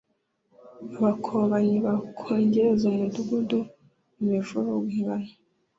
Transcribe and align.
abakobanyi 0.97 1.77
bakongeza 1.85 2.83
umudugudu 2.91 3.59
imivurungano 4.19 5.29